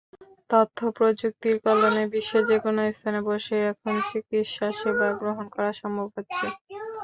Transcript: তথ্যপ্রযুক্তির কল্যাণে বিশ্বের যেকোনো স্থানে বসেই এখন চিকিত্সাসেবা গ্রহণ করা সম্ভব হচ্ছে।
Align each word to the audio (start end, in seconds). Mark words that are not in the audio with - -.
তথ্যপ্রযুক্তির 0.49 1.55
কল্যাণে 1.63 2.03
বিশ্বের 2.13 2.43
যেকোনো 2.49 2.81
স্থানে 2.91 3.19
বসেই 3.27 3.63
এখন 3.71 3.93
চিকিত্সাসেবা 4.09 5.07
গ্রহণ 5.19 5.45
করা 5.53 5.71
সম্ভব 5.81 6.07
হচ্ছে। 6.15 6.45